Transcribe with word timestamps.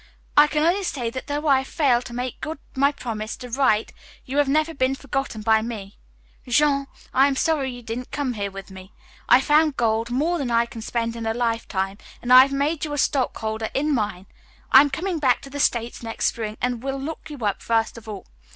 I 0.35 0.47
can 0.47 0.63
only 0.63 0.81
say 0.81 1.11
that 1.11 1.27
though 1.27 1.45
I 1.47 1.59
have 1.59 1.67
failed 1.67 2.05
to 2.05 2.13
make 2.13 2.41
good 2.41 2.57
my 2.75 2.91
promise 2.91 3.37
to 3.37 3.51
write, 3.51 3.93
you 4.25 4.37
have 4.37 4.49
never 4.49 4.73
been 4.73 4.95
forgotten 4.95 5.43
by 5.43 5.61
me. 5.61 5.99
Jean, 6.47 6.87
I 7.13 7.27
am 7.27 7.35
sorry 7.35 7.69
you 7.69 7.83
didn't 7.83 8.09
come 8.09 8.33
here 8.33 8.49
with 8.49 8.71
me. 8.71 8.93
I 9.29 9.39
found 9.41 9.77
gold, 9.77 10.09
more 10.09 10.39
than 10.39 10.49
I 10.49 10.65
can 10.65 10.81
spend 10.81 11.15
in 11.15 11.27
a 11.27 11.35
lifetime, 11.35 11.99
and 12.19 12.33
I 12.33 12.41
have 12.41 12.51
made 12.51 12.83
you 12.83 12.93
a 12.93 12.97
stockholder 12.97 13.69
in 13.75 13.93
my 13.93 14.13
mine. 14.13 14.25
I 14.71 14.81
am 14.81 14.89
coming 14.89 15.19
back 15.19 15.39
to 15.43 15.51
the 15.51 15.59
States 15.59 16.01
next 16.01 16.25
spring 16.25 16.57
and 16.59 16.81
will 16.81 16.99
look 16.99 17.29
you 17.29 17.37
up 17.45 17.61
first 17.61 17.95
of 17.95 18.07
all. 18.09 18.25